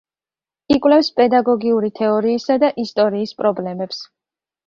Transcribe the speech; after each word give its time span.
იკვლევს 0.75 1.09
პედაგოგიური 1.19 1.91
თეორიისა 1.99 2.57
და 2.65 2.71
ისტორიის 2.85 3.35
პრობლემებს. 3.43 4.01